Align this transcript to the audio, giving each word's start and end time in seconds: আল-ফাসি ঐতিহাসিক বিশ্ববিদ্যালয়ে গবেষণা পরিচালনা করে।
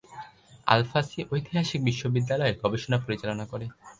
আল-ফাসি 0.67 1.19
ঐতিহাসিক 1.31 1.79
বিশ্ববিদ্যালয়ে 1.83 2.57
গবেষণা 2.63 2.97
পরিচালনা 3.05 3.45
করে। 3.45 3.65